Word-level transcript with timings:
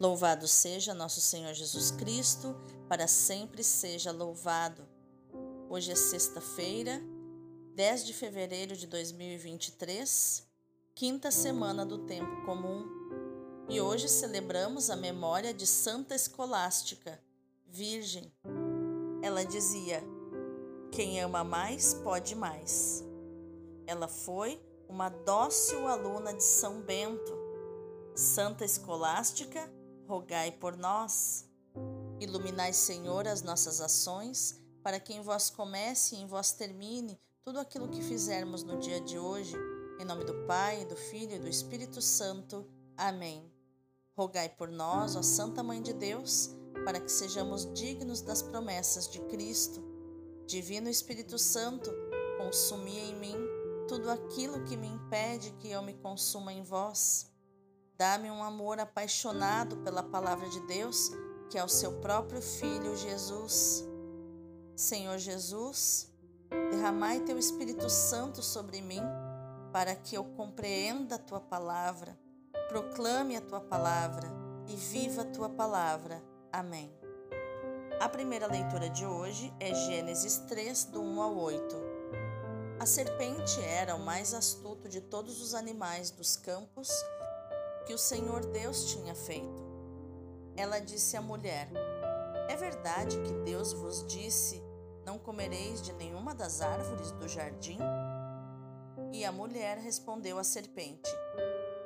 Louvado 0.00 0.46
seja 0.46 0.94
nosso 0.94 1.20
Senhor 1.20 1.52
Jesus 1.54 1.90
Cristo, 1.90 2.54
para 2.88 3.08
sempre 3.08 3.64
seja 3.64 4.12
louvado. 4.12 4.86
Hoje 5.68 5.90
é 5.90 5.96
sexta-feira, 5.96 7.02
10 7.74 8.06
de 8.06 8.14
fevereiro 8.14 8.76
de 8.76 8.86
2023, 8.86 10.46
quinta 10.94 11.32
semana 11.32 11.84
do 11.84 11.98
tempo 12.06 12.44
comum, 12.46 12.86
e 13.68 13.80
hoje 13.80 14.08
celebramos 14.08 14.88
a 14.88 14.94
memória 14.94 15.52
de 15.52 15.66
Santa 15.66 16.14
Escolástica, 16.14 17.20
Virgem. 17.66 18.32
Ela 19.20 19.44
dizia: 19.44 20.00
Quem 20.92 21.20
ama 21.20 21.42
mais 21.42 21.92
pode 21.92 22.36
mais. 22.36 23.04
Ela 23.84 24.06
foi 24.06 24.62
uma 24.88 25.08
dócil 25.08 25.88
aluna 25.88 26.32
de 26.32 26.44
São 26.44 26.82
Bento. 26.82 27.36
Santa 28.14 28.64
Escolástica 28.64 29.76
rogai 30.08 30.50
por 30.50 30.74
nós. 30.74 31.44
Iluminai, 32.18 32.72
Senhor, 32.72 33.28
as 33.28 33.42
nossas 33.42 33.78
ações, 33.78 34.58
para 34.82 34.98
que 34.98 35.12
em 35.12 35.20
vós 35.20 35.50
comece 35.50 36.16
e 36.16 36.18
em 36.18 36.26
vós 36.26 36.50
termine 36.50 37.20
tudo 37.42 37.60
aquilo 37.60 37.88
que 37.88 38.02
fizermos 38.02 38.62
no 38.62 38.78
dia 38.78 39.00
de 39.02 39.18
hoje. 39.18 39.54
Em 40.00 40.04
nome 40.06 40.24
do 40.24 40.46
Pai, 40.46 40.86
do 40.86 40.96
Filho 40.96 41.34
e 41.34 41.38
do 41.38 41.48
Espírito 41.48 42.00
Santo. 42.00 42.66
Amém. 42.96 43.52
Rogai 44.16 44.48
por 44.48 44.70
nós, 44.70 45.14
ó 45.14 45.22
Santa 45.22 45.62
Mãe 45.62 45.82
de 45.82 45.92
Deus, 45.92 46.50
para 46.84 47.00
que 47.00 47.12
sejamos 47.12 47.70
dignos 47.74 48.22
das 48.22 48.40
promessas 48.40 49.08
de 49.08 49.20
Cristo. 49.26 49.84
Divino 50.46 50.88
Espírito 50.88 51.38
Santo, 51.38 51.90
consumi 52.38 52.98
em 52.98 53.14
mim 53.14 53.36
tudo 53.86 54.10
aquilo 54.10 54.64
que 54.64 54.76
me 54.76 54.88
impede 54.88 55.52
que 55.58 55.70
eu 55.70 55.82
me 55.82 55.92
consuma 55.92 56.52
em 56.52 56.62
vós. 56.62 57.27
Dá-me 57.98 58.30
um 58.30 58.44
amor 58.44 58.78
apaixonado 58.78 59.78
pela 59.78 60.04
palavra 60.04 60.48
de 60.48 60.60
Deus, 60.68 61.10
que 61.50 61.58
é 61.58 61.64
o 61.64 61.68
seu 61.68 61.98
próprio 61.98 62.40
Filho 62.40 62.96
Jesus. 62.96 63.84
Senhor 64.76 65.18
Jesus, 65.18 66.08
derramai 66.70 67.18
teu 67.18 67.36
Espírito 67.36 67.90
Santo 67.90 68.40
sobre 68.40 68.80
mim, 68.80 69.02
para 69.72 69.96
que 69.96 70.16
eu 70.16 70.22
compreenda 70.22 71.16
a 71.16 71.18
tua 71.18 71.40
palavra, 71.40 72.16
proclame 72.68 73.36
a 73.36 73.40
tua 73.40 73.60
palavra 73.60 74.30
e 74.68 74.76
viva 74.76 75.22
a 75.22 75.32
tua 75.32 75.48
palavra. 75.48 76.22
Amém. 76.52 76.96
A 77.98 78.08
primeira 78.08 78.46
leitura 78.46 78.88
de 78.88 79.04
hoje 79.04 79.52
é 79.58 79.74
Gênesis 79.74 80.38
3, 80.46 80.84
do 80.84 81.02
1 81.02 81.20
ao 81.20 81.36
8. 81.36 81.74
A 82.78 82.86
serpente 82.86 83.60
era 83.60 83.96
o 83.96 84.04
mais 84.04 84.34
astuto 84.34 84.88
de 84.88 85.00
todos 85.00 85.42
os 85.42 85.52
animais 85.52 86.12
dos 86.12 86.36
campos 86.36 86.88
que 87.88 87.94
o 87.94 87.98
Senhor 87.98 88.44
Deus 88.44 88.84
tinha 88.92 89.14
feito. 89.14 89.66
Ela 90.54 90.78
disse 90.78 91.16
à 91.16 91.22
mulher: 91.22 91.70
É 92.46 92.54
verdade 92.54 93.18
que 93.22 93.32
Deus 93.46 93.72
vos 93.72 94.06
disse: 94.06 94.62
Não 95.06 95.18
comereis 95.18 95.80
de 95.80 95.94
nenhuma 95.94 96.34
das 96.34 96.60
árvores 96.60 97.12
do 97.12 97.26
jardim? 97.26 97.78
E 99.10 99.24
a 99.24 99.32
mulher 99.32 99.78
respondeu 99.78 100.38
à 100.38 100.44
serpente: 100.44 101.10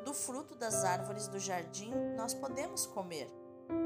Do 0.05 0.13
fruto 0.13 0.57
das 0.57 0.85
árvores 0.85 1.29
do 1.29 1.39
jardim 1.39 1.93
nós 2.17 2.35
podemos 2.35 2.85
comer, 2.85 3.33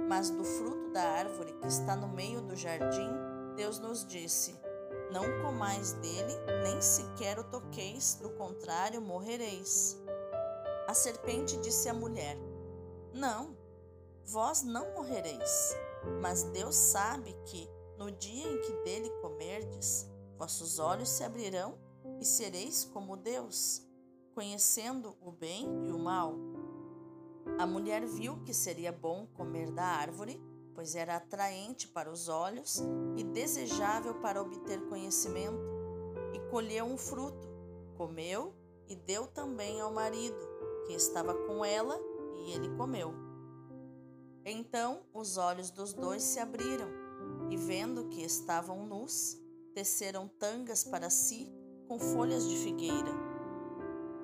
mas 0.09 0.31
do 0.31 0.43
fruto 0.43 0.91
da 0.93 1.03
árvore 1.03 1.53
que 1.61 1.67
está 1.67 1.95
no 1.95 2.09
meio 2.09 2.41
do 2.41 2.57
jardim, 2.57 3.11
Deus 3.57 3.79
nos 3.79 4.07
disse: 4.07 4.59
Não 5.13 5.43
comais 5.43 5.93
dele, 5.93 6.33
nem 6.65 6.81
sequer 6.81 7.39
o 7.39 7.45
toqueis, 7.45 8.15
do 8.15 8.31
contrário 8.31 9.03
morrereis. 9.03 10.06
A 10.87 10.95
serpente 10.95 11.57
disse 11.57 11.89
à 11.89 11.95
mulher: 11.95 12.39
Não, 13.13 13.57
vós 14.25 14.63
não 14.63 14.95
morrereis, 14.95 15.77
mas 16.23 16.45
Deus 16.45 16.77
sabe 16.77 17.37
que, 17.45 17.69
no 17.99 18.11
dia 18.13 18.47
em 18.47 18.61
que 18.61 18.73
dele 18.85 19.11
comerdes, 19.21 20.09
vossos 20.39 20.79
olhos 20.79 21.09
se 21.09 21.25
abrirão 21.25 21.77
e 22.21 22.25
sereis 22.25 22.85
como 22.85 23.17
Deus, 23.17 23.83
conhecendo 24.33 25.17
o 25.21 25.33
bem 25.33 25.67
e 25.89 25.91
o 25.91 25.99
mal. 25.99 26.35
A 27.59 27.67
mulher 27.67 28.07
viu 28.07 28.43
que 28.45 28.55
seria 28.55 28.93
bom 28.93 29.27
comer 29.35 29.73
da 29.73 29.85
árvore, 29.85 30.41
pois 30.73 30.95
era 30.95 31.17
atraente 31.17 31.89
para 31.89 32.11
os 32.11 32.29
olhos 32.29 32.81
e 33.17 33.25
desejável 33.25 34.15
para 34.21 34.41
obter 34.41 34.81
conhecimento, 34.89 35.67
e 36.33 36.39
colheu 36.51 36.85
um 36.85 36.97
fruto, 36.97 37.49
comeu 37.97 38.55
e 38.89 38.95
deu 38.95 39.27
também 39.27 39.81
ao 39.81 39.93
marido 39.93 40.46
que 40.87 40.93
estava 40.93 41.35
com 41.35 41.65
ela, 41.65 41.99
e 42.37 42.53
ele 42.53 42.69
comeu. 42.77 43.13
Então 44.45 45.03
os 45.13 45.37
olhos 45.37 45.71
dos 45.71 45.93
dois 45.93 46.23
se 46.23 46.39
abriram, 46.39 46.89
e 47.51 47.57
vendo 47.57 48.09
que 48.09 48.23
estavam 48.23 48.87
nus, 48.87 49.37
teceram 49.75 50.29
tangas 50.29 50.85
para 50.85 51.11
si 51.11 51.53
com 51.89 51.99
folhas 51.99 52.49
de 52.49 52.57
figueira. 52.57 53.13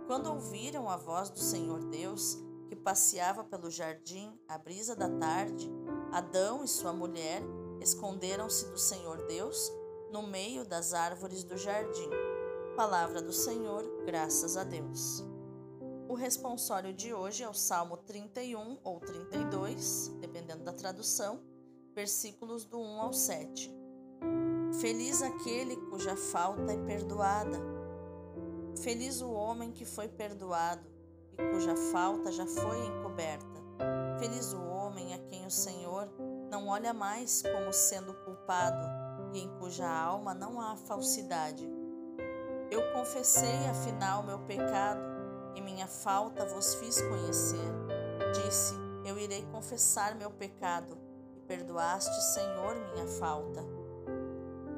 Quando 0.06 0.26
ouviram 0.26 0.88
a 0.88 0.96
voz 0.96 1.30
do 1.30 1.38
Senhor 1.38 1.84
Deus, 1.84 2.38
que 2.68 2.76
passeava 2.76 3.44
pelo 3.44 3.70
jardim 3.70 4.32
à 4.48 4.58
brisa 4.58 4.96
da 4.96 5.08
tarde, 5.08 5.70
Adão 6.10 6.64
e 6.64 6.68
sua 6.68 6.92
mulher 6.92 7.42
esconderam-se 7.80 8.66
do 8.66 8.78
Senhor 8.78 9.26
Deus 9.26 9.72
no 10.10 10.22
meio 10.22 10.64
das 10.64 10.92
árvores 10.92 11.42
do 11.42 11.56
jardim. 11.56 12.10
Palavra 12.76 13.20
do 13.20 13.32
Senhor, 13.32 13.82
graças 14.04 14.56
a 14.56 14.64
Deus. 14.64 15.31
O 16.12 16.14
responsório 16.14 16.92
de 16.92 17.14
hoje 17.14 17.42
é 17.42 17.48
o 17.48 17.54
Salmo 17.54 17.96
31 17.96 18.76
ou 18.84 19.00
32, 19.00 20.08
dependendo 20.20 20.62
da 20.62 20.70
tradução, 20.70 21.40
versículos 21.94 22.66
do 22.66 22.78
1 22.78 23.00
ao 23.00 23.14
7. 23.14 23.74
Feliz 24.78 25.22
aquele 25.22 25.74
cuja 25.88 26.14
falta 26.14 26.70
é 26.70 26.76
perdoada. 26.76 27.58
Feliz 28.82 29.22
o 29.22 29.30
homem 29.30 29.72
que 29.72 29.86
foi 29.86 30.06
perdoado 30.06 30.86
e 31.32 31.50
cuja 31.50 31.74
falta 31.90 32.30
já 32.30 32.44
foi 32.44 32.84
encoberta. 32.84 33.62
Feliz 34.18 34.52
o 34.52 34.60
homem 34.60 35.14
a 35.14 35.18
quem 35.18 35.46
o 35.46 35.50
Senhor 35.50 36.12
não 36.50 36.68
olha 36.68 36.92
mais 36.92 37.40
como 37.40 37.72
sendo 37.72 38.12
culpado 38.22 38.86
e 39.32 39.38
em 39.40 39.48
cuja 39.58 39.88
alma 39.88 40.34
não 40.34 40.60
há 40.60 40.76
falsidade. 40.76 41.66
Eu 42.70 42.92
confessei 42.92 43.66
afinal 43.70 44.22
meu 44.22 44.40
pecado 44.40 45.11
e 45.54 45.60
minha 45.60 45.86
falta 45.86 46.44
vos 46.46 46.74
fiz 46.74 47.00
conhecer. 47.00 47.70
Disse: 48.32 48.74
Eu 49.04 49.18
irei 49.18 49.44
confessar 49.52 50.14
meu 50.14 50.30
pecado, 50.30 50.98
e 51.36 51.40
perdoaste, 51.40 52.14
Senhor, 52.34 52.74
minha 52.92 53.06
falta. 53.06 53.64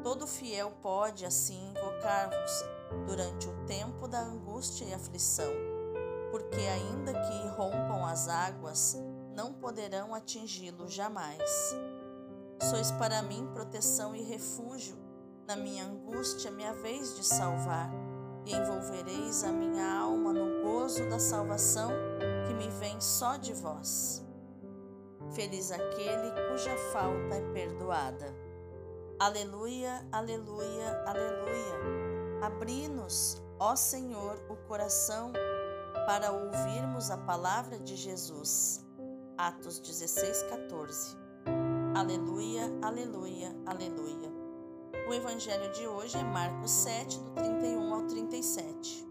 Todo 0.03 0.27
fiel 0.27 0.73
pode 0.83 1.25
assim 1.25 1.71
invocar-vos 1.71 2.65
durante 3.07 3.49
o 3.49 3.65
tempo 3.65 4.07
da 4.07 4.21
angústia 4.21 4.85
e 4.85 4.93
aflição, 4.93 5.53
porque 6.31 6.61
ainda 6.61 7.13
que 7.13 7.49
rompam 7.57 8.05
as 8.05 8.29
águas, 8.29 8.97
não 9.35 9.53
poderão 9.53 10.15
atingi-lo 10.15 10.89
jamais. 10.89 11.43
Sois 12.61 12.91
para 12.93 13.23
mim 13.23 13.49
proteção 13.53 14.15
e 14.15 14.23
refúgio, 14.23 14.97
na 15.47 15.57
minha 15.57 15.85
angústia 15.85 16.51
me 16.51 16.65
haveis 16.65 17.17
de 17.17 17.25
salvar 17.25 18.04
e 18.47 18.55
envolvereis 18.55 19.45
a 19.45 19.53
minha 19.53 20.01
alma 20.01 20.33
no 20.33 20.63
gozo 20.63 21.09
da 21.09 21.19
salvação 21.19 21.91
que 22.47 22.55
me 22.55 22.69
vem 22.79 23.01
só 23.01 23.37
de 23.37 23.53
vós. 23.53 24.25
Feliz 25.33 25.73
aquele 25.73 26.31
cuja 26.49 26.77
falta 26.93 27.35
é 27.35 27.53
perdoada. 27.53 28.35
Aleluia, 29.19 30.07
aleluia, 30.13 31.03
aleluia. 31.07 32.43
Abri-nos, 32.43 33.43
ó 33.59 33.75
Senhor, 33.75 34.39
o 34.49 34.57
coração 34.69 35.33
para 36.07 36.31
ouvirmos 36.33 37.11
a 37.11 37.17
palavra 37.17 37.79
de 37.79 37.97
Jesus. 37.97 38.85
Atos 39.39 39.81
16, 39.81 40.43
14. 40.45 41.17
Aleluia, 41.97 42.71
aleluia, 42.83 43.57
aleluia. 43.67 44.34
O 45.07 45.13
evangelho 45.13 45.71
de 45.73 45.87
hoje 45.87 46.17
é 46.17 46.25
Marcos 46.25 46.71
7, 46.71 47.19
do 47.19 47.31
31 47.33 47.95
ao 47.95 48.07
37. 48.07 49.07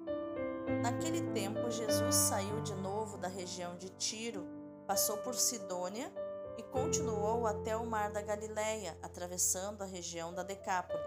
Naquele 0.82 1.22
tempo, 1.34 1.70
Jesus 1.70 2.16
saiu 2.16 2.62
de 2.62 2.74
novo 2.74 3.16
da 3.16 3.28
região 3.28 3.78
de 3.78 3.90
Tiro, 3.90 4.44
passou 4.88 5.18
por 5.18 5.36
Sidônia 5.36 6.12
e 6.58 6.64
continuou 6.64 7.46
até 7.46 7.78
o 7.78 7.86
mar 7.86 8.12
da 8.12 8.24
Galileia, 8.24 8.98
atravessando 9.04 9.84
a 9.84 9.86
região 9.86 10.34
da 10.34 10.42
Decápole. 10.42 11.00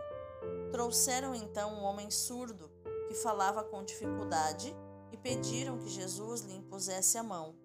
Trouxeram 0.71 1.35
então 1.35 1.75
um 1.75 1.83
homem 1.83 2.09
surdo 2.09 2.71
que 3.09 3.15
falava 3.15 3.65
com 3.65 3.85
dificuldade 3.85 4.73
e 5.11 5.17
pediram 5.17 5.79
que 5.79 5.89
Jesus 5.89 6.43
lhe 6.43 6.55
impusesse 6.55 7.19
a 7.19 7.25
mão. 7.25 7.57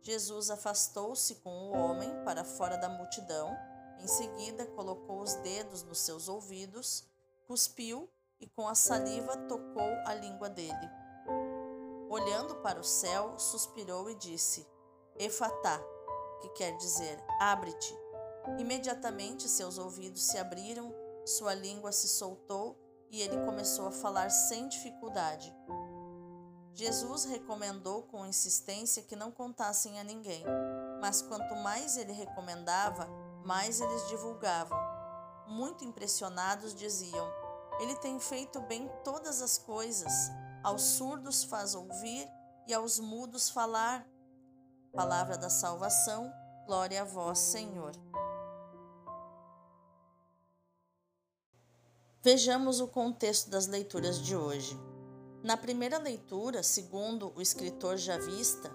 Jesus 0.00 0.50
afastou-se 0.50 1.34
com 1.36 1.50
o 1.50 1.72
homem 1.72 2.10
para 2.24 2.44
fora 2.44 2.76
da 2.76 2.88
multidão 2.88 3.73
em 4.04 4.06
seguida, 4.06 4.66
colocou 4.66 5.22
os 5.22 5.34
dedos 5.36 5.82
nos 5.82 5.98
seus 6.00 6.28
ouvidos, 6.28 7.04
cuspiu 7.46 8.06
e 8.38 8.46
com 8.46 8.68
a 8.68 8.74
saliva 8.74 9.34
tocou 9.48 9.90
a 10.04 10.12
língua 10.12 10.50
dele. 10.50 10.90
Olhando 12.10 12.56
para 12.56 12.78
o 12.78 12.84
céu, 12.84 13.38
suspirou 13.38 14.10
e 14.10 14.14
disse: 14.16 14.66
Efatá, 15.18 15.80
que 16.42 16.50
quer 16.50 16.76
dizer 16.76 17.18
abre-te. 17.40 17.98
Imediatamente 18.58 19.48
seus 19.48 19.78
ouvidos 19.78 20.22
se 20.22 20.36
abriram, 20.36 20.94
sua 21.24 21.54
língua 21.54 21.90
se 21.90 22.06
soltou 22.06 22.78
e 23.10 23.22
ele 23.22 23.42
começou 23.46 23.86
a 23.86 23.90
falar 23.90 24.28
sem 24.28 24.68
dificuldade. 24.68 25.50
Jesus 26.74 27.24
recomendou 27.24 28.02
com 28.02 28.26
insistência 28.26 29.02
que 29.02 29.16
não 29.16 29.30
contassem 29.30 29.98
a 29.98 30.04
ninguém, 30.04 30.44
mas 31.00 31.22
quanto 31.22 31.54
mais 31.56 31.96
ele 31.96 32.12
recomendava, 32.12 33.08
mais 33.44 33.80
eles 33.80 34.08
divulgavam. 34.08 34.78
Muito 35.46 35.84
impressionados 35.84 36.74
diziam: 36.74 37.30
Ele 37.78 37.94
tem 37.96 38.18
feito 38.18 38.60
bem 38.62 38.90
todas 39.04 39.42
as 39.42 39.58
coisas, 39.58 40.12
aos 40.62 40.82
surdos 40.82 41.44
faz 41.44 41.74
ouvir 41.74 42.28
e 42.66 42.72
aos 42.72 42.98
mudos 42.98 43.50
falar. 43.50 44.06
Palavra 44.92 45.36
da 45.36 45.50
salvação, 45.50 46.32
glória 46.66 47.02
a 47.02 47.04
vós, 47.04 47.38
Senhor. 47.38 47.92
Vejamos 52.22 52.80
o 52.80 52.88
contexto 52.88 53.50
das 53.50 53.66
leituras 53.66 54.18
de 54.18 54.34
hoje. 54.34 54.80
Na 55.42 55.58
primeira 55.58 55.98
leitura, 55.98 56.62
segundo 56.62 57.30
o 57.36 57.42
escritor 57.42 57.98
javista, 57.98 58.74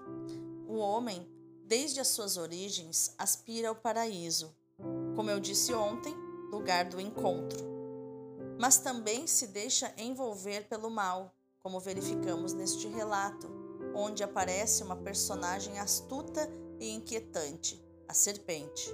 o 0.68 0.76
homem, 0.76 1.28
desde 1.64 1.98
as 1.98 2.06
suas 2.06 2.36
origens, 2.36 3.12
aspira 3.18 3.68
ao 3.68 3.74
paraíso, 3.74 4.54
como 5.14 5.30
eu 5.30 5.40
disse 5.40 5.72
ontem, 5.72 6.14
lugar 6.50 6.84
do 6.84 7.00
encontro. 7.00 7.58
Mas 8.58 8.78
também 8.78 9.26
se 9.26 9.46
deixa 9.46 9.92
envolver 9.96 10.68
pelo 10.68 10.90
mal, 10.90 11.34
como 11.60 11.80
verificamos 11.80 12.52
neste 12.52 12.88
relato, 12.88 13.48
onde 13.94 14.22
aparece 14.22 14.82
uma 14.82 14.96
personagem 14.96 15.78
astuta 15.78 16.50
e 16.78 16.90
inquietante, 16.90 17.82
a 18.08 18.14
serpente. 18.14 18.90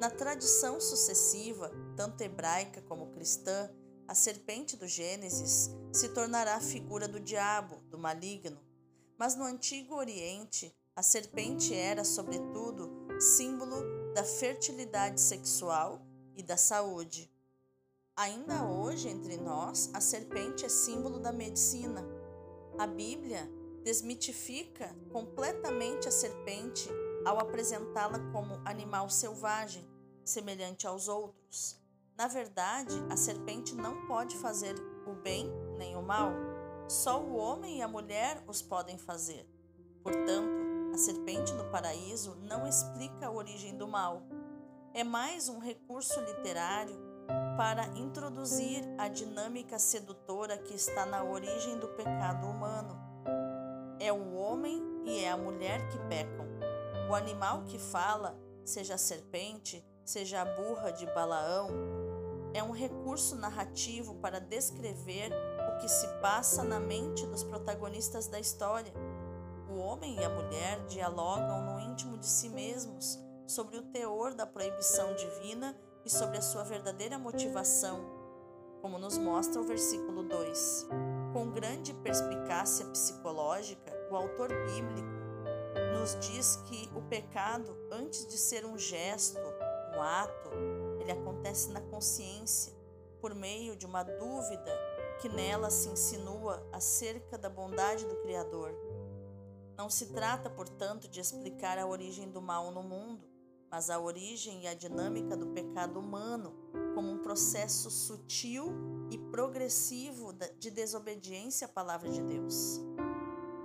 Na 0.00 0.10
tradição 0.10 0.80
sucessiva, 0.80 1.72
tanto 1.96 2.22
hebraica 2.22 2.80
como 2.82 3.10
cristã, 3.10 3.70
a 4.06 4.14
serpente 4.14 4.76
do 4.76 4.86
Gênesis 4.86 5.70
se 5.92 6.08
tornará 6.10 6.54
a 6.54 6.60
figura 6.60 7.08
do 7.08 7.18
diabo, 7.18 7.76
do 7.90 7.98
maligno. 7.98 8.60
Mas 9.18 9.34
no 9.34 9.44
Antigo 9.44 9.96
Oriente, 9.96 10.74
a 10.94 11.02
serpente 11.02 11.74
era, 11.74 12.04
sobretudo, 12.04 12.90
símbolo 13.20 13.97
da 14.18 14.24
fertilidade 14.24 15.20
sexual 15.20 16.02
e 16.34 16.42
da 16.42 16.56
saúde. 16.56 17.32
Ainda 18.16 18.64
hoje, 18.64 19.08
entre 19.08 19.36
nós, 19.36 19.92
a 19.94 20.00
serpente 20.00 20.64
é 20.64 20.68
símbolo 20.68 21.20
da 21.20 21.30
medicina. 21.30 22.04
A 22.76 22.84
Bíblia 22.84 23.48
desmitifica 23.84 24.92
completamente 25.12 26.08
a 26.08 26.10
serpente 26.10 26.90
ao 27.24 27.38
apresentá-la 27.38 28.18
como 28.32 28.60
animal 28.64 29.08
selvagem, 29.08 29.88
semelhante 30.24 30.84
aos 30.84 31.06
outros. 31.06 31.80
Na 32.16 32.26
verdade, 32.26 33.00
a 33.08 33.16
serpente 33.16 33.72
não 33.72 34.04
pode 34.08 34.36
fazer 34.38 34.74
o 35.06 35.14
bem 35.14 35.48
nem 35.78 35.94
o 35.94 36.02
mal. 36.02 36.32
Só 36.88 37.22
o 37.22 37.36
homem 37.36 37.78
e 37.78 37.82
a 37.82 37.86
mulher 37.86 38.42
os 38.48 38.60
podem 38.60 38.98
fazer. 38.98 39.48
Portanto, 40.02 40.57
serpente 40.98 41.54
no 41.54 41.64
paraíso 41.70 42.36
não 42.42 42.66
explica 42.66 43.26
a 43.26 43.30
origem 43.30 43.76
do 43.76 43.86
mal. 43.86 44.22
É 44.92 45.04
mais 45.04 45.48
um 45.48 45.58
recurso 45.58 46.20
literário 46.20 46.98
para 47.56 47.86
introduzir 47.96 48.82
a 48.98 49.08
dinâmica 49.08 49.78
sedutora 49.78 50.58
que 50.58 50.74
está 50.74 51.06
na 51.06 51.22
origem 51.22 51.78
do 51.78 51.88
pecado 51.88 52.46
humano. 52.46 52.98
É 54.00 54.12
o 54.12 54.34
homem 54.34 54.82
e 55.04 55.24
é 55.24 55.30
a 55.30 55.36
mulher 55.36 55.88
que 55.88 55.98
pecam. 56.08 56.46
O 57.08 57.14
animal 57.14 57.64
que 57.64 57.78
fala, 57.78 58.38
seja 58.64 58.94
a 58.94 58.98
serpente, 58.98 59.84
seja 60.04 60.42
a 60.42 60.44
burra 60.44 60.90
de 60.90 61.06
Balaão, 61.06 61.68
é 62.52 62.62
um 62.62 62.72
recurso 62.72 63.36
narrativo 63.36 64.14
para 64.16 64.40
descrever 64.40 65.30
o 65.32 65.78
que 65.80 65.88
se 65.88 66.08
passa 66.20 66.64
na 66.64 66.80
mente 66.80 67.26
dos 67.26 67.44
protagonistas 67.44 68.26
da 68.26 68.40
história. 68.40 68.92
O 69.78 69.80
homem 69.80 70.16
e 70.16 70.24
a 70.24 70.28
mulher 70.28 70.84
dialogam 70.86 71.62
no 71.62 71.78
íntimo 71.78 72.18
de 72.18 72.26
si 72.26 72.48
mesmos 72.48 73.16
sobre 73.46 73.76
o 73.76 73.82
teor 73.82 74.34
da 74.34 74.44
proibição 74.44 75.14
divina 75.14 75.72
e 76.04 76.10
sobre 76.10 76.36
a 76.36 76.42
sua 76.42 76.64
verdadeira 76.64 77.16
motivação, 77.16 78.04
como 78.82 78.98
nos 78.98 79.16
mostra 79.16 79.60
o 79.60 79.64
versículo 79.64 80.24
2. 80.24 80.88
Com 81.32 81.52
grande 81.52 81.94
perspicácia 81.94 82.86
psicológica, 82.86 83.96
o 84.10 84.16
autor 84.16 84.48
bíblico 84.48 85.08
nos 85.96 86.18
diz 86.26 86.56
que 86.66 86.90
o 86.92 87.02
pecado, 87.02 87.78
antes 87.92 88.26
de 88.26 88.36
ser 88.36 88.66
um 88.66 88.76
gesto, 88.76 89.38
um 89.96 90.02
ato, 90.02 90.50
ele 90.98 91.12
acontece 91.12 91.70
na 91.70 91.80
consciência, 91.82 92.74
por 93.20 93.32
meio 93.32 93.76
de 93.76 93.86
uma 93.86 94.02
dúvida 94.02 94.76
que 95.20 95.28
nela 95.28 95.70
se 95.70 95.88
insinua 95.88 96.66
acerca 96.72 97.38
da 97.38 97.48
bondade 97.48 98.04
do 98.06 98.16
Criador. 98.22 98.87
Não 99.78 99.88
se 99.88 100.06
trata, 100.06 100.50
portanto, 100.50 101.08
de 101.08 101.20
explicar 101.20 101.78
a 101.78 101.86
origem 101.86 102.28
do 102.28 102.42
mal 102.42 102.72
no 102.72 102.82
mundo, 102.82 103.24
mas 103.70 103.88
a 103.88 104.00
origem 104.00 104.64
e 104.64 104.66
a 104.66 104.74
dinâmica 104.74 105.36
do 105.36 105.46
pecado 105.52 106.00
humano 106.00 106.52
como 106.96 107.12
um 107.12 107.18
processo 107.18 107.88
sutil 107.88 108.72
e 109.08 109.16
progressivo 109.16 110.32
de 110.58 110.68
desobediência 110.72 111.66
à 111.68 111.70
palavra 111.70 112.10
de 112.10 112.20
Deus. 112.20 112.80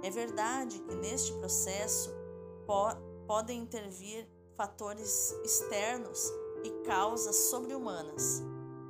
É 0.03 0.11
verdade 0.11 0.79
que 0.81 0.93
neste 0.93 1.33
processo 1.39 2.11
po 2.67 2.95
podem 3.25 3.61
intervir 3.61 4.29
fatores 4.55 5.31
externos 5.43 6.31
e 6.63 6.69
causas 6.85 7.35
sobre-humanas, 7.49 8.43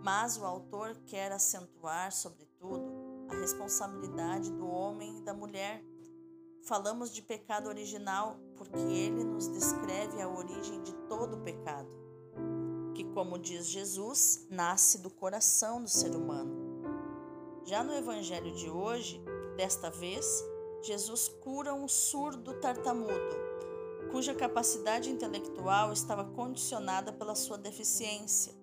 mas 0.03 0.35
o 0.37 0.43
autor 0.43 0.97
quer 1.05 1.31
acentuar, 1.31 2.11
sobretudo, 2.11 2.83
a 3.29 3.35
responsabilidade 3.35 4.51
do 4.51 4.67
homem 4.67 5.19
e 5.19 5.21
da 5.21 5.33
mulher. 5.33 5.93
Falamos 6.65 7.12
de 7.12 7.21
pecado 7.21 7.68
original 7.68 8.39
porque 8.56 8.80
ele 8.80 9.21
nos 9.25 9.50
descreve 9.50 10.21
a 10.21 10.30
origem 10.30 10.81
de 10.81 10.94
todo 11.10 11.44
pecado, 11.44 11.89
que, 12.95 13.04
como 13.04 13.38
diz 13.38 13.68
Jesus, 13.68 14.48
nasce 14.50 15.00
do 15.00 15.10
coração 15.10 15.83
do 15.83 15.89
ser 15.89 16.15
humano. 16.15 16.56
Já 17.65 17.83
no 17.83 17.94
evangelho 17.94 18.56
de 18.56 18.69
hoje, 18.69 19.21
desta 19.57 19.89
vez, 19.89 20.25
Jesus 20.81 21.27
cura 21.27 21.74
um 21.74 21.86
surdo 21.86 22.54
tartamudo, 22.62 23.36
cuja 24.09 24.33
capacidade 24.33 25.09
intelectual 25.09 25.92
estava 25.92 26.24
condicionada 26.24 27.11
pela 27.11 27.35
sua 27.35 27.57
deficiência. 27.57 28.54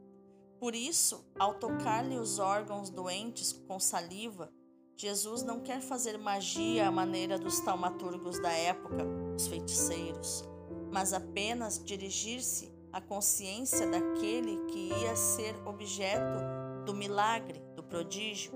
Por 0.59 0.75
isso, 0.75 1.23
ao 1.39 1.59
tocar-lhe 1.59 2.17
os 2.17 2.39
órgãos 2.39 2.89
doentes 2.89 3.53
com 3.53 3.79
saliva, 3.79 4.51
Jesus 5.00 5.42
não 5.42 5.61
quer 5.61 5.80
fazer 5.80 6.19
magia 6.19 6.87
à 6.87 6.90
maneira 6.90 7.38
dos 7.38 7.59
taumaturgos 7.61 8.38
da 8.38 8.52
época, 8.52 9.02
os 9.35 9.47
feiticeiros, 9.47 10.47
mas 10.92 11.14
apenas 11.14 11.83
dirigir-se 11.83 12.71
à 12.92 13.00
consciência 13.00 13.87
daquele 13.87 14.59
que 14.66 14.92
ia 14.92 15.16
ser 15.16 15.57
objeto 15.66 16.38
do 16.85 16.92
milagre, 16.92 17.62
do 17.75 17.83
prodígio. 17.83 18.52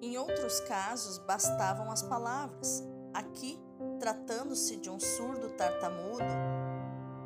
Em 0.00 0.16
outros 0.16 0.60
casos, 0.60 1.18
bastavam 1.18 1.90
as 1.90 2.04
palavras. 2.04 2.84
Aqui, 3.12 3.58
tratando-se 3.98 4.76
de 4.76 4.88
um 4.88 5.00
surdo 5.00 5.50
tartamudo, 5.56 6.22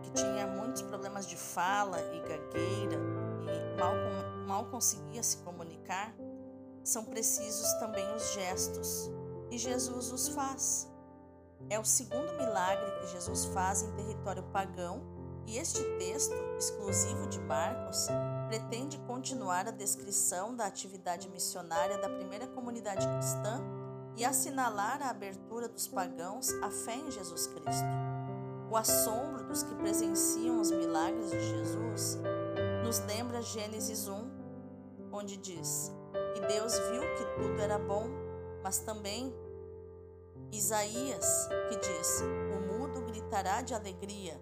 que 0.02 0.10
tinha 0.12 0.46
muitos 0.46 0.80
problemas 0.80 1.26
de 1.26 1.36
fala 1.36 2.00
e 2.00 2.20
gagueira 2.20 2.96
e 3.42 3.78
mal, 3.78 3.94
mal 4.46 4.64
conseguia 4.70 5.22
se 5.22 5.36
comunicar, 5.42 6.14
são 6.84 7.04
precisos 7.04 7.72
também 7.80 8.06
os 8.14 8.34
gestos, 8.34 9.10
e 9.50 9.56
Jesus 9.56 10.12
os 10.12 10.28
faz. 10.28 10.88
É 11.70 11.80
o 11.80 11.84
segundo 11.84 12.34
milagre 12.34 13.00
que 13.00 13.06
Jesus 13.06 13.46
faz 13.46 13.82
em 13.82 13.90
território 13.92 14.42
pagão, 14.52 15.02
e 15.46 15.58
este 15.58 15.82
texto, 15.98 16.34
exclusivo 16.58 17.26
de 17.26 17.40
Marcos, 17.40 18.06
pretende 18.48 18.98
continuar 19.06 19.66
a 19.66 19.70
descrição 19.70 20.54
da 20.54 20.66
atividade 20.66 21.28
missionária 21.28 21.98
da 21.98 22.08
primeira 22.08 22.46
comunidade 22.46 23.06
cristã 23.06 23.60
e 24.16 24.24
assinalar 24.24 25.02
a 25.02 25.10
abertura 25.10 25.68
dos 25.68 25.88
pagãos 25.88 26.50
à 26.62 26.70
fé 26.70 26.96
em 26.96 27.10
Jesus 27.10 27.46
Cristo. 27.46 27.84
O 28.70 28.76
assombro 28.76 29.46
dos 29.46 29.62
que 29.62 29.74
presenciam 29.76 30.60
os 30.60 30.70
milagres 30.70 31.30
de 31.30 31.40
Jesus 31.40 32.18
nos 32.82 32.98
lembra 33.00 33.42
Gênesis 33.42 34.08
1, 34.08 34.30
onde 35.12 35.36
diz: 35.36 35.92
E 36.34 36.40
Deus 36.40 36.78
viu 36.90 37.02
que 37.16 37.24
tudo 37.36 37.60
era 37.60 37.78
bom, 37.78 38.08
mas 38.62 38.78
também 38.78 39.34
Isaías, 40.50 41.48
que 41.68 41.76
diz: 41.76 42.22
O 42.56 42.60
mudo 42.72 43.00
gritará 43.02 43.62
de 43.62 43.74
alegria, 43.74 44.40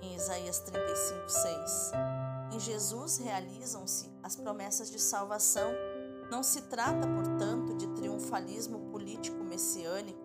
em 0.00 0.14
Isaías 0.14 0.60
35, 0.60 1.28
6. 1.28 1.92
Em 2.52 2.60
Jesus 2.60 3.18
realizam-se 3.18 4.10
as 4.22 4.36
promessas 4.36 4.90
de 4.90 4.98
salvação. 4.98 5.70
Não 6.30 6.42
se 6.42 6.62
trata, 6.62 7.06
portanto, 7.08 7.74
de 7.74 7.86
triunfalismo 7.94 8.90
político 8.90 9.42
messiânico, 9.42 10.20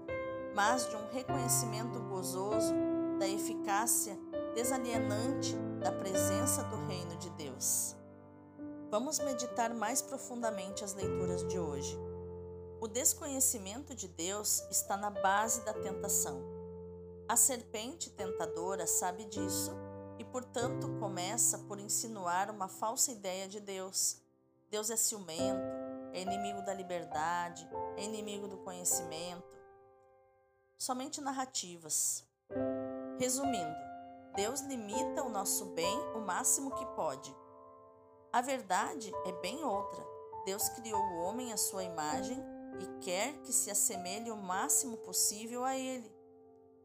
mas 0.53 0.87
de 0.89 0.95
um 0.95 1.07
reconhecimento 1.11 1.99
gozoso 2.01 2.73
da 3.19 3.27
eficácia 3.27 4.17
desalienante 4.53 5.55
da 5.79 5.91
presença 5.91 6.63
do 6.63 6.75
reino 6.85 7.15
de 7.17 7.29
Deus. 7.31 7.95
Vamos 8.93 9.17
meditar 9.17 9.73
mais 9.73 10.03
profundamente 10.03 10.83
as 10.83 10.93
leituras 10.93 11.43
de 11.47 11.57
hoje. 11.57 11.97
O 12.79 12.87
desconhecimento 12.87 13.95
de 13.95 14.07
Deus 14.07 14.59
está 14.69 14.95
na 14.95 15.09
base 15.09 15.65
da 15.65 15.73
tentação. 15.73 16.39
A 17.27 17.35
serpente 17.35 18.11
tentadora 18.11 18.85
sabe 18.85 19.25
disso 19.25 19.71
e, 20.19 20.23
portanto, 20.23 20.87
começa 20.99 21.57
por 21.57 21.79
insinuar 21.79 22.51
uma 22.51 22.67
falsa 22.67 23.11
ideia 23.11 23.47
de 23.47 23.59
Deus. 23.59 24.21
Deus 24.69 24.91
é 24.91 24.95
ciumento, 24.95 25.65
é 26.13 26.21
inimigo 26.21 26.61
da 26.61 26.75
liberdade, 26.75 27.67
é 27.97 28.03
inimigo 28.03 28.47
do 28.47 28.57
conhecimento. 28.57 29.57
Somente 30.77 31.19
narrativas. 31.19 32.23
Resumindo, 33.19 33.75
Deus 34.35 34.61
limita 34.61 35.23
o 35.23 35.29
nosso 35.29 35.65
bem 35.73 35.99
o 36.13 36.19
máximo 36.19 36.75
que 36.75 36.85
pode. 36.95 37.35
A 38.33 38.41
verdade 38.41 39.13
é 39.27 39.31
bem 39.31 39.63
outra. 39.63 40.03
Deus 40.43 40.67
criou 40.69 40.99
o 40.99 41.17
homem 41.19 41.53
à 41.53 41.57
sua 41.57 41.83
imagem 41.83 42.43
e 42.79 42.99
quer 42.99 43.39
que 43.43 43.53
se 43.53 43.69
assemelhe 43.69 44.31
o 44.31 44.35
máximo 44.35 44.97
possível 44.97 45.63
a 45.63 45.77
ele, 45.77 46.11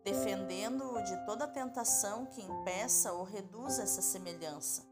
defendendo-o 0.05 1.03
de 1.03 1.25
toda 1.25 1.49
tentação 1.49 2.27
que 2.27 2.43
impeça 2.43 3.15
ou 3.15 3.25
reduza 3.25 3.83
essa 3.83 4.03
semelhança. 4.03 4.87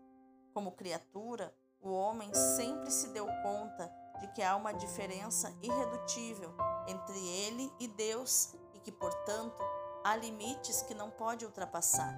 Como 0.54 0.72
criatura, 0.72 1.54
o 1.78 1.90
homem 1.90 2.32
sempre 2.32 2.90
se 2.90 3.08
deu 3.08 3.26
conta 3.42 3.92
de 4.22 4.28
que 4.28 4.42
há 4.42 4.56
uma 4.56 4.72
diferença 4.72 5.54
irredutível 5.60 6.54
entre 6.88 7.18
ele 7.18 7.70
e 7.78 7.86
Deus 7.86 8.54
e 8.72 8.80
que, 8.80 8.90
portanto, 8.90 9.62
há 10.02 10.16
limites 10.16 10.80
que 10.80 10.94
não 10.94 11.10
pode 11.10 11.44
ultrapassar. 11.44 12.16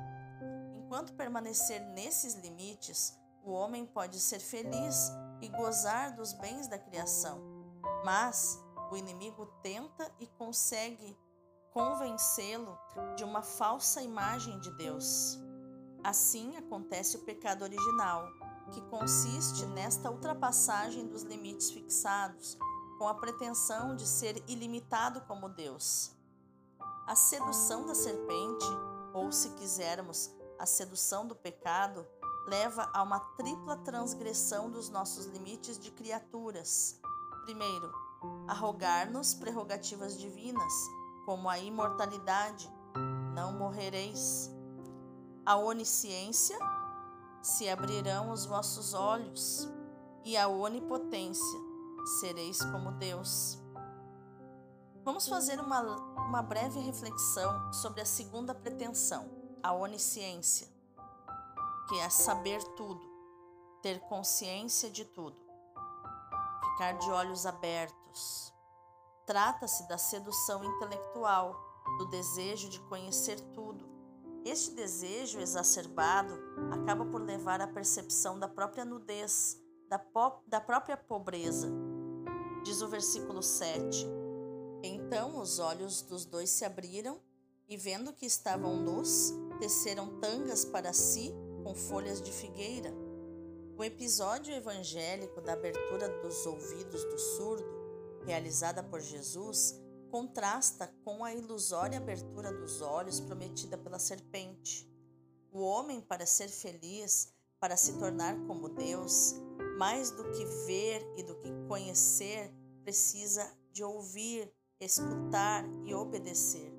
Enquanto 0.76 1.14
permanecer 1.14 1.80
nesses 1.80 2.34
limites, 2.34 3.17
o 3.44 3.52
homem 3.52 3.86
pode 3.86 4.20
ser 4.20 4.38
feliz 4.38 5.12
e 5.40 5.48
gozar 5.48 6.14
dos 6.14 6.32
bens 6.32 6.68
da 6.68 6.78
criação. 6.78 7.40
Mas, 8.04 8.58
o 8.90 8.96
inimigo 8.96 9.46
tenta 9.62 10.10
e 10.18 10.26
consegue 10.26 11.16
convencê-lo 11.72 12.78
de 13.16 13.24
uma 13.24 13.42
falsa 13.42 14.02
imagem 14.02 14.58
de 14.60 14.70
Deus. 14.76 15.38
Assim 16.02 16.56
acontece 16.56 17.16
o 17.16 17.24
pecado 17.24 17.62
original, 17.62 18.26
que 18.72 18.80
consiste 18.82 19.64
nesta 19.66 20.10
ultrapassagem 20.10 21.06
dos 21.06 21.22
limites 21.22 21.70
fixados, 21.70 22.58
com 22.98 23.06
a 23.06 23.14
pretensão 23.14 23.94
de 23.94 24.06
ser 24.06 24.42
ilimitado 24.48 25.20
como 25.22 25.48
Deus. 25.48 26.16
A 27.06 27.14
sedução 27.14 27.86
da 27.86 27.94
serpente, 27.94 28.66
ou 29.14 29.30
se 29.30 29.50
quisermos, 29.50 30.34
a 30.58 30.66
sedução 30.66 31.26
do 31.26 31.34
pecado, 31.34 32.06
leva 32.48 32.90
a 32.94 33.02
uma 33.02 33.20
tripla 33.20 33.76
transgressão 33.76 34.70
dos 34.70 34.88
nossos 34.88 35.26
limites 35.26 35.78
de 35.78 35.90
criaturas. 35.90 36.98
Primeiro, 37.44 37.92
arrogar-nos 38.46 39.34
prerrogativas 39.34 40.18
divinas, 40.18 40.72
como 41.26 41.48
a 41.48 41.58
imortalidade, 41.58 42.70
não 43.34 43.52
morrereis. 43.52 44.50
A 45.44 45.56
onisciência, 45.56 46.58
se 47.42 47.68
abrirão 47.68 48.30
os 48.30 48.46
vossos 48.46 48.94
olhos, 48.94 49.68
e 50.24 50.36
a 50.36 50.48
onipotência, 50.48 51.60
sereis 52.20 52.62
como 52.62 52.92
Deus. 52.92 53.58
Vamos 55.04 55.28
fazer 55.28 55.60
uma, 55.60 55.80
uma 56.16 56.42
breve 56.42 56.80
reflexão 56.80 57.72
sobre 57.72 58.00
a 58.00 58.06
segunda 58.06 58.54
pretensão, 58.54 59.30
a 59.62 59.72
onisciência, 59.72 60.68
que 61.88 61.98
é 62.00 62.08
saber 62.10 62.62
tudo, 62.74 63.08
ter 63.82 64.00
consciência 64.00 64.90
de 64.90 65.04
tudo 65.04 65.48
ficar 66.78 66.92
de 66.92 67.10
olhos 67.10 67.44
abertos. 67.44 68.54
Trata-se 69.26 69.88
da 69.88 69.98
sedução 69.98 70.64
intelectual, 70.64 71.56
do 71.98 72.06
desejo 72.06 72.68
de 72.68 72.78
conhecer 72.82 73.40
tudo. 73.52 73.84
Este 74.44 74.70
desejo 74.70 75.40
exacerbado 75.40 76.32
acaba 76.70 77.04
por 77.04 77.20
levar 77.20 77.60
à 77.60 77.66
percepção 77.66 78.38
da 78.38 78.46
própria 78.46 78.84
nudez, 78.84 79.60
da, 79.88 80.00
da 80.46 80.60
própria 80.60 80.96
pobreza. 80.96 81.68
Diz 82.64 82.80
o 82.80 82.86
versículo 82.86 83.42
7. 83.42 84.06
Então 84.84 85.40
os 85.40 85.58
olhos 85.58 86.00
dos 86.02 86.24
dois 86.24 86.48
se 86.48 86.64
abriram 86.64 87.20
e, 87.68 87.76
vendo 87.76 88.12
que 88.12 88.24
estavam 88.24 88.76
nus, 88.76 89.32
teceram 89.58 90.20
tangas 90.20 90.64
para 90.64 90.92
si 90.92 91.34
com 91.68 91.74
folhas 91.74 92.22
de 92.22 92.32
figueira. 92.32 92.90
O 93.76 93.84
episódio 93.84 94.54
evangélico 94.54 95.38
da 95.42 95.52
abertura 95.52 96.08
dos 96.22 96.46
ouvidos 96.46 97.04
do 97.04 97.18
surdo, 97.18 98.22
realizada 98.24 98.82
por 98.82 99.02
Jesus, 99.02 99.78
contrasta 100.10 100.90
com 101.04 101.22
a 101.22 101.34
ilusória 101.34 101.98
abertura 101.98 102.50
dos 102.54 102.80
olhos 102.80 103.20
prometida 103.20 103.76
pela 103.76 103.98
serpente. 103.98 104.90
O 105.52 105.60
homem, 105.60 106.00
para 106.00 106.24
ser 106.24 106.48
feliz, 106.48 107.34
para 107.60 107.76
se 107.76 107.98
tornar 107.98 108.34
como 108.46 108.70
Deus, 108.70 109.34
mais 109.76 110.10
do 110.10 110.24
que 110.30 110.46
ver 110.64 111.06
e 111.18 111.22
do 111.22 111.34
que 111.34 111.52
conhecer, 111.68 112.50
precisa 112.82 113.46
de 113.72 113.84
ouvir, 113.84 114.50
escutar 114.80 115.66
e 115.84 115.92
obedecer. 115.92 116.72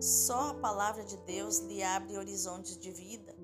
Só 0.00 0.50
a 0.50 0.54
palavra 0.54 1.02
de 1.02 1.16
Deus 1.16 1.58
lhe 1.58 1.82
abre 1.82 2.16
horizontes 2.16 2.78
de 2.78 2.92
vida. 2.92 3.34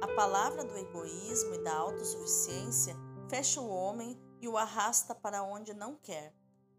A 0.00 0.06
palavra 0.14 0.64
do 0.64 0.76
egoísmo 0.78 1.54
e 1.54 1.64
da 1.64 1.74
autossuficiência 1.74 2.96
fecha 3.28 3.60
o 3.60 3.68
homem 3.68 4.16
e 4.40 4.46
o 4.46 4.56
arrasta 4.56 5.12
para 5.14 5.42
onde 5.42 5.74
não 5.74 5.96
quer. 5.96 6.32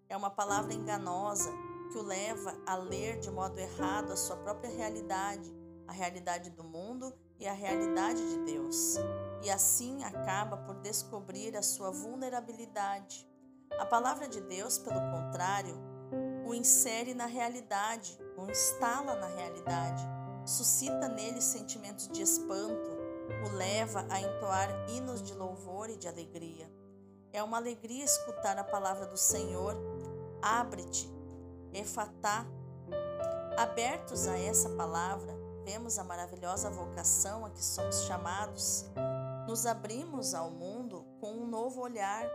É 0.08 0.16
uma 0.16 0.30
palavra 0.30 0.74
enganosa 0.74 1.52
que 1.92 1.98
o 1.98 2.02
leva 2.02 2.58
a 2.66 2.76
ler 2.76 3.20
de 3.20 3.30
modo 3.30 3.60
errado 3.60 4.14
a 4.14 4.16
sua 4.16 4.38
própria 4.38 4.70
realidade, 4.70 5.54
a 5.86 5.92
realidade 5.92 6.50
do 6.52 6.64
mundo 6.64 7.14
e 7.38 7.46
a 7.46 7.52
realidade 7.52 8.22
de 8.30 8.38
Deus. 8.46 8.96
E 9.44 9.50
assim 9.50 10.04
acaba 10.04 10.56
por 10.58 10.76
descobrir 10.76 11.58
a 11.58 11.62
sua 11.62 11.92
vulnerabilidade. 11.92 13.28
A 13.78 13.86
palavra 13.86 14.28
de 14.28 14.40
Deus, 14.42 14.78
pelo 14.78 15.00
contrário, 15.12 15.76
o 16.46 16.54
insere 16.54 17.14
na 17.14 17.26
realidade, 17.26 18.18
o 18.38 18.50
instala 18.50 19.16
na 19.16 19.28
realidade, 19.28 20.04
suscita 20.46 21.08
nele 21.08 21.42
sentimentos 21.42 22.08
de 22.08 22.22
espanto, 22.22 22.89
o 23.46 23.56
leva 23.56 24.06
a 24.10 24.20
entoar 24.20 24.70
hinos 24.90 25.22
de 25.22 25.34
louvor 25.34 25.90
e 25.90 25.98
de 25.98 26.08
alegria. 26.08 26.70
É 27.32 27.44
uma 27.44 27.58
alegria 27.58 28.04
escutar 28.04 28.58
a 28.58 28.64
palavra 28.64 29.06
do 29.06 29.18
Senhor. 29.18 29.76
Abre-te, 30.42 31.10
efatá. 31.74 32.46
Abertos 33.58 34.28
a 34.28 34.38
essa 34.38 34.70
palavra, 34.70 35.34
vemos 35.64 36.00
a 36.00 36.04
maravilhosa 36.04 36.70
vocação 36.70 37.46
a 37.46 37.50
que 37.50 37.64
somos 37.64 38.04
chamados. 38.04 38.86
Nos 39.48 39.66
abrimos 39.66 40.34
ao 40.34 40.50
mundo 40.50 41.06
com 41.20 41.32
um 41.32 41.48
novo 41.48 41.82
olhar, 41.82 42.26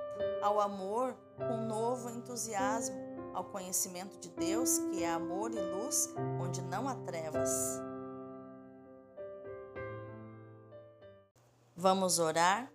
ao 0.43 0.61
amor 0.61 1.17
com 1.37 1.55
um 1.55 1.67
novo 1.67 2.11
entusiasmo, 2.11 2.97
ao 3.33 3.45
conhecimento 3.45 4.19
de 4.19 4.31
Deus, 4.31 4.79
que 4.91 5.03
é 5.03 5.11
amor 5.11 5.51
e 5.53 5.61
luz, 5.61 6.13
onde 6.41 6.63
não 6.63 6.89
há 6.89 6.95
trevas. 6.95 7.51
Vamos 11.77 12.21
orar? 12.21 12.73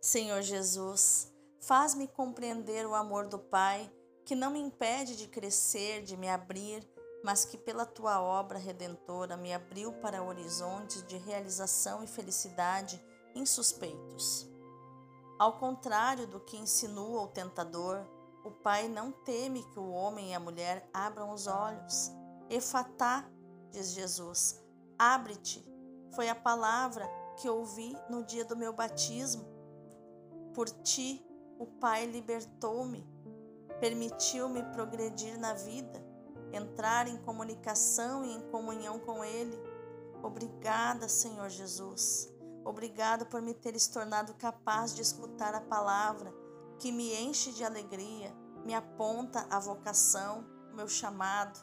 Senhor 0.00 0.40
Jesus, 0.40 1.30
faz-me 1.60 2.08
compreender 2.08 2.86
o 2.86 2.94
amor 2.94 3.26
do 3.26 3.38
Pai, 3.38 3.92
que 4.24 4.34
não 4.34 4.50
me 4.50 4.58
impede 4.58 5.14
de 5.14 5.28
crescer, 5.28 6.02
de 6.02 6.16
me 6.16 6.26
abrir, 6.26 6.88
mas 7.22 7.44
que 7.44 7.58
pela 7.58 7.84
tua 7.84 8.18
obra 8.18 8.58
redentora 8.58 9.36
me 9.36 9.52
abriu 9.52 9.92
para 10.00 10.22
horizontes 10.22 11.06
de 11.06 11.18
realização 11.18 12.02
e 12.02 12.06
felicidade 12.06 12.98
insuspeitos. 13.34 14.48
Ao 15.38 15.58
contrário 15.58 16.26
do 16.26 16.40
que 16.40 16.56
insinua 16.56 17.20
o 17.20 17.28
tentador, 17.28 18.06
o 18.42 18.50
Pai 18.50 18.88
não 18.88 19.12
teme 19.12 19.62
que 19.64 19.78
o 19.78 19.90
homem 19.90 20.30
e 20.30 20.34
a 20.34 20.40
mulher 20.40 20.88
abram 20.94 21.30
os 21.30 21.46
olhos. 21.46 22.10
Efatá, 22.48 23.28
diz 23.70 23.92
Jesus, 23.92 24.58
abre-te. 24.98 25.62
Foi 26.14 26.30
a 26.30 26.34
palavra 26.34 27.19
que 27.36 27.48
ouvi 27.48 27.96
no 28.08 28.24
dia 28.24 28.44
do 28.44 28.56
meu 28.56 28.72
batismo. 28.72 29.44
Por 30.54 30.68
ti, 30.68 31.24
o 31.58 31.66
Pai 31.66 32.06
libertou-me, 32.06 33.06
permitiu-me 33.78 34.62
progredir 34.72 35.38
na 35.38 35.54
vida, 35.54 36.04
entrar 36.52 37.06
em 37.06 37.16
comunicação 37.18 38.24
e 38.24 38.32
em 38.32 38.40
comunhão 38.50 38.98
com 38.98 39.24
Ele. 39.24 39.58
Obrigada, 40.22 41.08
Senhor 41.08 41.48
Jesus. 41.48 42.32
Obrigada 42.64 43.24
por 43.24 43.40
me 43.40 43.54
teres 43.54 43.88
tornado 43.88 44.34
capaz 44.34 44.94
de 44.94 45.02
escutar 45.02 45.54
a 45.54 45.60
palavra 45.60 46.32
que 46.78 46.90
me 46.90 47.14
enche 47.14 47.52
de 47.52 47.62
alegria, 47.62 48.34
me 48.64 48.74
aponta 48.74 49.46
a 49.50 49.58
vocação, 49.58 50.46
meu 50.74 50.88
chamado. 50.88 51.58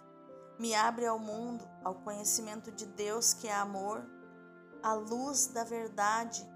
Me 0.60 0.74
abre 0.74 1.06
ao 1.06 1.20
mundo, 1.20 1.68
ao 1.84 1.96
conhecimento 1.96 2.72
de 2.72 2.86
Deus 2.86 3.34
que 3.34 3.48
é 3.48 3.56
amor, 3.56 4.08
a 4.84 4.94
luz 4.94 5.48
da 5.48 5.64
verdade 5.64 6.48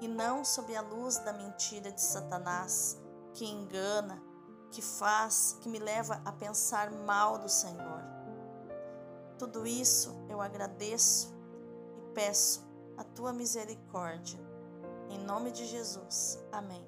e 0.00 0.08
não 0.08 0.44
sob 0.44 0.74
a 0.74 0.80
luz 0.80 1.18
da 1.18 1.32
mentira 1.32 1.92
de 1.92 2.00
Satanás, 2.00 2.98
que 3.34 3.44
engana, 3.44 4.22
que 4.70 4.80
faz, 4.80 5.58
que 5.60 5.68
me 5.68 5.78
leva 5.78 6.20
a 6.24 6.32
pensar 6.32 6.90
mal 6.90 7.38
do 7.38 7.48
Senhor. 7.48 8.02
Tudo 9.38 9.66
isso 9.66 10.14
eu 10.28 10.40
agradeço 10.40 11.34
e 11.96 12.14
peço 12.14 12.66
a 12.96 13.04
tua 13.04 13.32
misericórdia. 13.32 14.38
Em 15.08 15.18
nome 15.18 15.50
de 15.50 15.66
Jesus. 15.66 16.38
Amém. 16.52 16.86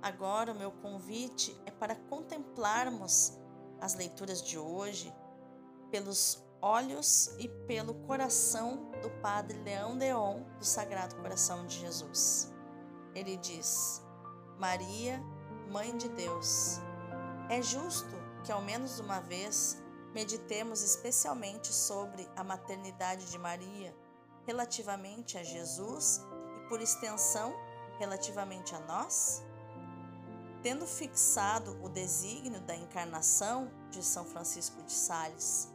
Agora, 0.00 0.52
o 0.52 0.54
meu 0.54 0.70
convite 0.70 1.60
é 1.66 1.70
para 1.70 1.96
contemplarmos 1.96 3.36
as 3.80 3.94
leituras 3.94 4.42
de 4.42 4.58
hoje 4.58 5.12
pelos 5.90 6.44
olhos 6.60 7.30
e 7.38 7.48
pelo 7.48 7.94
coração 7.94 8.90
do 9.02 9.10
Padre 9.22 9.58
Leão 9.58 9.96
Deon 9.96 10.42
do 10.58 10.64
Sagrado 10.64 11.16
Coração 11.16 11.66
de 11.66 11.78
Jesus. 11.78 12.52
Ele 13.14 13.36
diz: 13.36 14.02
Maria, 14.58 15.22
Mãe 15.70 15.96
de 15.96 16.08
Deus. 16.08 16.78
É 17.48 17.62
justo 17.62 18.14
que 18.44 18.52
ao 18.52 18.62
menos 18.62 18.98
uma 18.98 19.20
vez 19.20 19.82
meditemos 20.14 20.82
especialmente 20.82 21.72
sobre 21.72 22.28
a 22.34 22.42
maternidade 22.42 23.30
de 23.30 23.38
Maria 23.38 23.94
relativamente 24.46 25.36
a 25.36 25.42
Jesus 25.42 26.22
e, 26.64 26.68
por 26.68 26.80
extensão, 26.80 27.54
relativamente 27.98 28.74
a 28.74 28.80
nós? 28.80 29.44
Tendo 30.62 30.86
fixado 30.86 31.78
o 31.84 31.88
desígnio 31.88 32.60
da 32.62 32.74
encarnação 32.74 33.70
de 33.90 34.02
São 34.02 34.24
Francisco 34.24 34.82
de 34.82 34.92
Sales, 34.92 35.68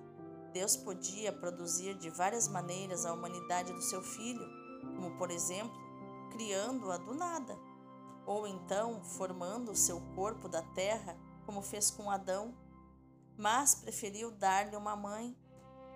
Deus 0.54 0.78
podia 0.78 1.34
produzir 1.34 1.96
de 1.96 2.12
várias 2.12 2.48
maneiras 2.48 3.06
a 3.06 3.12
humanidade 3.12 3.74
do 3.74 3.82
seu 3.82 4.04
filho, 4.04 4.46
como, 4.96 5.18
por 5.18 5.32
exemplo, 5.32 5.76
criando-a 6.32 6.98
do 6.98 7.16
nada, 7.16 7.58
ou 8.26 8.46
então 8.46 9.04
formando 9.04 9.72
o 9.72 9.76
seu 9.76 10.00
corpo 10.16 10.48
da 10.48 10.62
terra, 10.62 11.18
como 11.46 11.62
fez 11.62 11.90
com 11.90 12.10
Adão, 12.10 12.56
mas 13.36 13.74
preferiu 13.74 14.30
dar-lhe 14.32 14.76
uma 14.76 14.96
mãe 14.96 15.36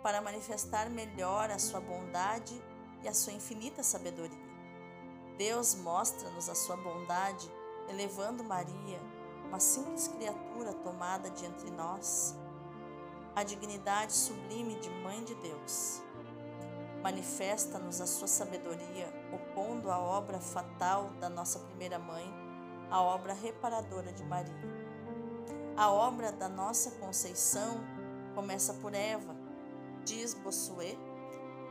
para 0.02 0.22
manifestar 0.22 0.90
melhor 0.90 1.52
a 1.52 1.60
sua 1.60 1.80
bondade 1.80 2.60
e 3.04 3.08
a 3.08 3.14
sua 3.14 3.34
infinita 3.34 3.84
sabedoria. 3.84 4.48
Deus 5.38 5.76
mostra-nos 5.76 6.50
a 6.50 6.56
sua 6.56 6.76
bondade 6.76 7.48
elevando 7.88 8.44
Maria, 8.44 9.00
uma 9.46 9.60
simples 9.60 10.08
criatura 10.08 10.74
tomada 10.74 11.30
de 11.30 11.46
entre 11.46 11.70
nós, 11.70 12.36
a 13.38 13.44
dignidade 13.44 14.14
sublime 14.14 14.80
de 14.80 14.90
Mãe 14.90 15.24
de 15.24 15.36
Deus. 15.36 16.02
Manifesta-nos 17.04 18.02
a 18.02 18.08
sua 18.08 18.28
sabedoria, 18.28 19.14
opondo 19.32 19.92
a 19.92 20.00
obra 20.00 20.40
fatal 20.40 21.12
da 21.20 21.30
nossa 21.30 21.60
primeira 21.60 22.00
mãe 22.00 22.26
à 22.90 23.00
obra 23.00 23.34
reparadora 23.34 24.12
de 24.12 24.24
Maria. 24.24 24.52
A 25.78 25.88
obra 25.92 26.32
da 26.32 26.50
nossa 26.50 26.90
conceição 26.90 27.80
começa 28.34 28.74
por 28.74 28.96
Eva, 28.96 29.36
diz 30.04 30.34
Bossuet, 30.34 30.98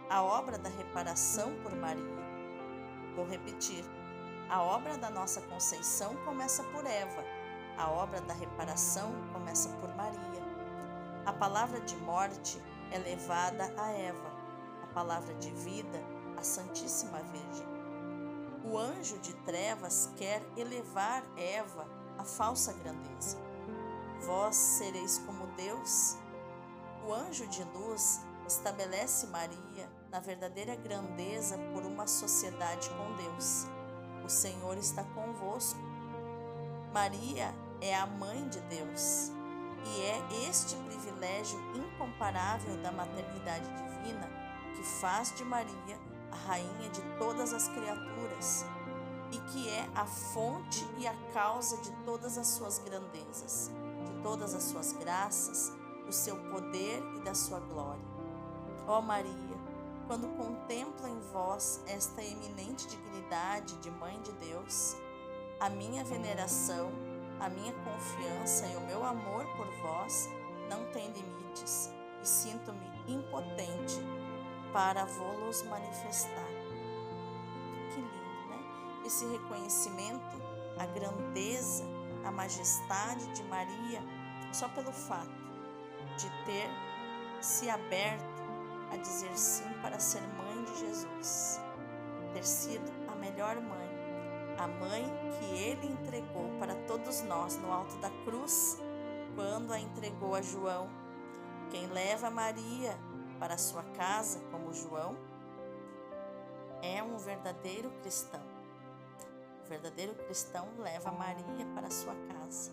a 0.09 0.23
obra 0.23 0.59
da 0.59 0.69
reparação 0.69 1.53
por 1.65 1.75
Maria. 1.75 2.17
Vou 3.17 3.27
repetir. 3.27 3.85
A 4.49 4.63
obra 4.63 4.97
da 4.99 5.11
nossa 5.11 5.41
conceição 5.41 6.15
começa 6.25 6.63
por 6.63 6.87
Eva, 6.87 7.25
a 7.77 7.91
obra 7.91 8.21
da 8.21 8.35
reparação 8.35 9.11
começa 9.33 9.69
por 9.81 9.93
Maria. 9.97 10.26
A 11.27 11.33
palavra 11.33 11.81
de 11.81 11.97
morte 11.97 12.63
é 12.91 12.99
levada 12.99 13.75
a 13.77 13.91
Eva, 13.91 14.33
a 14.83 14.87
palavra 14.95 15.35
de 15.35 15.51
vida 15.51 16.03
à 16.37 16.43
Santíssima 16.43 17.19
Virgem. 17.25 17.67
O 18.65 18.79
anjo 18.79 19.19
de 19.19 19.35
trevas 19.35 20.11
quer 20.17 20.43
elevar 20.57 21.23
Eva 21.37 21.87
à 22.17 22.25
falsa 22.25 22.73
grandeza. 22.73 23.37
Vós 24.21 24.57
sereis 24.57 25.19
como 25.27 25.47
Deus. 25.49 26.17
O 27.07 27.13
anjo 27.13 27.47
de 27.49 27.63
luz 27.65 28.21
estabelece 28.47 29.27
Maria 29.27 29.91
na 30.11 30.21
verdadeira 30.21 30.75
grandeza 30.77 31.59
por 31.73 31.85
uma 31.85 32.07
sociedade 32.07 32.89
com 32.91 33.15
Deus 33.17 33.67
o 34.27 34.29
Senhor 34.29 34.77
está 34.77 35.05
convosco. 35.05 35.79
Maria 36.93 37.55
é 37.81 37.95
a 37.95 38.07
mãe 38.07 38.49
de 38.49 38.59
Deus 38.63 39.31
e 39.87 40.03
é 40.03 40.49
este 40.49 40.77
privilégio 40.77 41.59
incomparável 41.75 42.77
da 42.83 42.91
maternidade 42.91 43.67
divina 43.67 44.29
que 44.75 44.83
faz 44.83 45.35
de 45.35 45.45
Maria 45.45 45.99
a 46.31 46.37
rainha 46.49 46.91
de 46.91 47.01
todas 47.19 47.53
as 47.53 47.69
criaturas 47.69 48.65
e 49.33 49.39
que 49.51 49.69
é 49.69 49.89
a 49.95 50.07
fonte 50.07 50.87
e 50.99 51.07
a 51.07 51.15
causa 51.33 51.77
de 51.79 51.91
todas 52.05 52.39
as 52.39 52.49
suas 52.49 52.79
grandezas, 52.79 53.71
de 54.05 54.23
todas 54.23 54.55
as 54.55 54.65
suas 54.65 54.93
graças, 54.93 55.73
do 56.05 56.13
seu 56.13 56.37
poder 56.51 57.03
e 57.17 57.21
da 57.21 57.35
sua 57.35 57.59
glória. 57.59 58.05
Ó 58.87 59.01
Maria, 59.01 59.57
quando 60.07 60.29
contemplo 60.37 61.09
em 61.09 61.21
vós 61.33 61.81
esta 61.87 62.23
eminente 62.23 62.87
dignidade 62.87 63.77
de 63.79 63.91
Mãe 63.91 64.21
de 64.23 64.33
Deus, 64.33 64.97
a 65.59 65.69
minha 65.69 66.05
veneração, 66.05 66.93
a 67.41 67.49
minha 67.49 67.73
confiança 67.73 68.67
e 68.67 68.77
o 68.77 68.81
meu 68.81 69.05
amor 69.05 69.47
por 69.57 69.67
vós 69.83 70.29
não 70.69 70.85
têm 70.93 71.11
limites 71.13 71.93
e 72.23 72.27
sinto-me 72.27 72.91
impotente 73.07 74.01
para 74.73 75.05
vô-los 75.05 75.63
manifestar. 75.63 76.49
Que 77.91 78.01
lindo, 78.01 78.49
né? 78.49 78.59
Esse 79.05 79.27
reconhecimento, 79.27 80.43
a 80.79 80.87
grandeza, 80.87 81.85
a 82.25 82.31
majestade 82.31 83.27
de 83.33 83.43
Maria, 83.45 84.03
só 84.53 84.69
pelo 84.69 84.93
fato 84.93 85.47
de 86.17 86.29
ter 86.45 86.69
se 87.41 87.69
aberto 87.69 88.43
a 88.93 88.97
dizer 88.97 89.37
sim 89.37 89.69
para 89.83 89.99
ser 89.99 90.23
mãe 90.23 90.65
de 90.65 90.81
Jesus, 90.81 91.61
ter 92.33 92.45
sido 92.45 92.93
a 93.11 93.15
melhor 93.17 93.61
mãe, 93.61 93.86
a 94.59 94.67
mãe 94.67 95.05
que 95.39 95.59
ele 95.59 95.87
entregou 95.87 96.49
para 96.59 96.75
todos 96.87 97.23
nós 97.23 97.57
no 97.57 97.71
alto 97.73 97.97
da 97.97 98.11
cruz, 98.25 98.79
quando 99.35 99.73
a 99.73 99.79
entregou 99.79 100.35
a 100.35 100.43
João. 100.43 100.89
Quem 101.71 101.87
leva 101.89 102.31
Maria 102.31 102.97
para 103.39 103.59
sua 103.59 103.83
casa, 103.83 104.41
como 104.51 104.73
João, 104.73 105.17
é 106.83 107.03
um 107.03 107.19
verdadeiro 107.19 107.91
cristão. 108.03 108.43
O 109.65 109.69
verdadeiro 109.69 110.15
cristão 110.15 110.69
leva 110.79 111.11
Maria 111.11 111.67
para 111.75 111.91
sua 111.91 112.15
casa. 112.33 112.73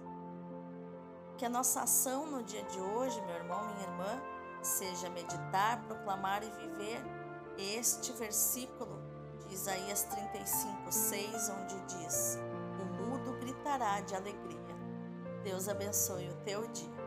Que 1.38 1.46
a 1.46 1.50
nossa 1.50 1.82
ação 1.82 2.28
no 2.28 2.44
dia 2.44 2.64
de 2.64 2.80
hoje, 2.80 3.20
meu 3.22 3.36
irmão, 3.36 3.66
minha 3.66 3.84
irmã, 3.84 4.22
seja 4.62 5.10
meditar, 5.10 5.84
proclamar 5.86 6.44
e 6.44 6.50
viver 6.52 7.04
este 7.58 8.12
versículo 8.14 9.03
Isaías 9.54 10.02
35, 10.06 10.92
6, 10.92 11.50
onde 11.52 11.80
diz: 11.86 12.40
O 12.82 13.04
mudo 13.04 13.34
gritará 13.40 14.02
de 14.02 14.16
alegria. 14.16 14.76
Deus 15.44 15.70
abençoe 15.70 16.28
o 16.28 16.36
teu 16.44 16.68
dia. 16.70 17.03